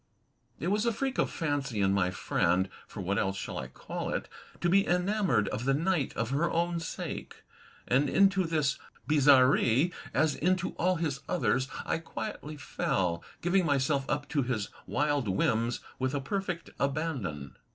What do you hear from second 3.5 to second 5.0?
I call it?) to be